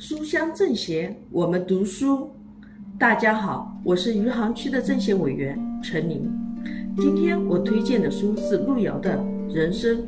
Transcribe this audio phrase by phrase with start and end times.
[0.00, 2.30] 书香政协，我们读书。
[2.98, 6.26] 大家好，我是余杭区的政协委员陈琳。
[6.96, 9.18] 今天我推荐的书是路遥的
[9.54, 9.98] 《人生》。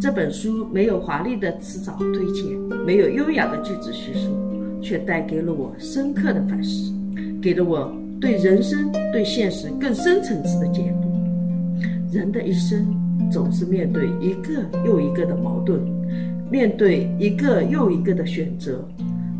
[0.00, 4.30] 这本书没有华丽的辞藻推荐，没有优雅的句子叙述，
[4.80, 6.90] 却带给了我深刻的反思，
[7.42, 12.16] 给了我对人生、对现实更深层次的解读。
[12.16, 12.98] 人的一生
[13.30, 15.99] 总是面对一个又一个的矛盾。
[16.50, 18.84] 面对一个又一个的选择，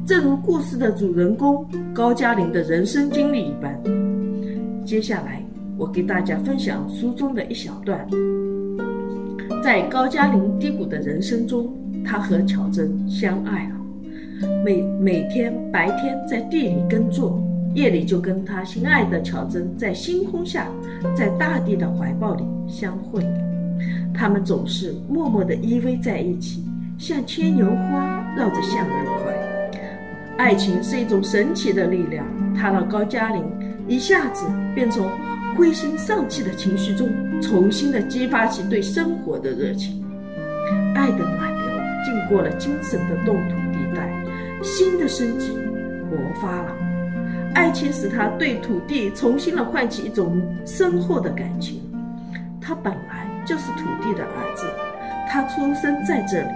[0.07, 3.77] 正如故事的主人公高加林的人生经历一般。
[4.85, 5.45] 接下来，
[5.77, 8.07] 我给大家分享书中的一小段。
[9.61, 11.69] 在高加林低谷的人生中，
[12.05, 17.43] 他和巧珍相爱了，每每天白天在地里耕作，
[17.75, 20.69] 夜里就跟他心爱的巧珍在星空下，
[21.17, 23.21] 在大地的怀抱里相会。
[24.15, 26.65] 他们总是默默地依偎在一起。
[27.01, 28.93] 像牵牛花绕着向日
[29.25, 29.35] 葵，
[30.37, 33.43] 爱情是一种神奇的力量，它让高加林
[33.89, 35.11] 一下子便从
[35.57, 37.09] 灰心丧气的情绪中，
[37.41, 40.05] 重新的激发起对生活的热情。
[40.95, 41.71] 爱的暖流
[42.05, 44.07] 经过了精神的冻土地带，
[44.63, 45.53] 新的生机
[46.11, 46.77] 勃发了。
[47.55, 51.81] 爱情使他对土地重新的唤起一种深厚的感情。
[52.61, 54.67] 他本来就是土地的儿子，
[55.31, 56.49] 他出生在这里。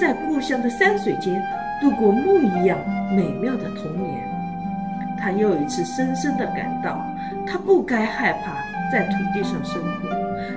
[0.00, 1.42] 在故乡的山水间
[1.78, 2.78] 度过梦一样
[3.14, 4.18] 美妙的童年，
[5.18, 7.04] 他又一次深深地感到，
[7.46, 8.56] 他不该害怕
[8.90, 10.08] 在土地上生活，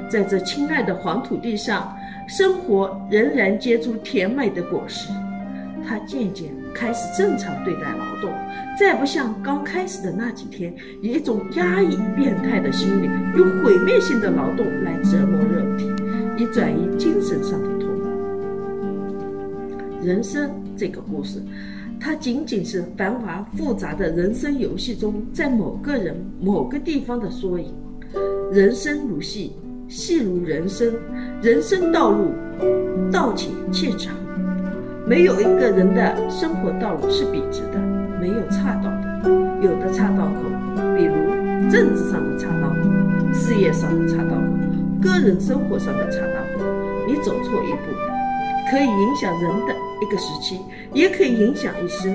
[0.08, 1.94] 在这亲爱的黄土地上，
[2.26, 5.12] 生活仍然结出甜美的果实。
[5.86, 8.32] 他渐渐开始正常对待劳动，
[8.80, 15.92] 再不像刚开始的那几天，以一种压抑、变态的心理，用毁灭性的劳动来折磨肉体，
[16.38, 17.83] 以转移精神上的。
[20.04, 21.42] 人生这个故事，
[22.00, 27.74] 它仅仅是繁华复杂的人生游戏中，在某个人某个地方的缩影。
[28.52, 29.54] 人生如戏，
[29.88, 30.94] 戏如人生，
[31.42, 32.32] 人生道路
[33.12, 34.14] 道且且长。
[35.08, 37.80] 没有一个人的生活道路是笔直的，
[38.20, 39.30] 没有岔道的。
[39.62, 40.42] 有的岔道口，
[40.98, 41.14] 比如
[41.72, 44.44] 政治上的岔道口，事业上的岔道口，
[45.02, 46.64] 个人生活上的岔道口，
[47.08, 47.92] 你走错一步，
[48.74, 49.76] 可以影响人的。
[50.02, 50.60] 一个时期
[50.94, 52.12] 也可以影响一生，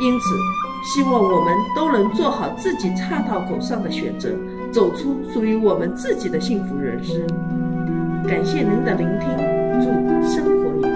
[0.00, 0.34] 因此，
[0.82, 4.30] 希望我们都能做好自己岔道口上的选择，
[4.72, 7.20] 走出属于我们自己的幸福人生。
[8.26, 9.28] 感谢您的聆听，
[9.80, 9.86] 祝
[10.26, 10.89] 生活愉快。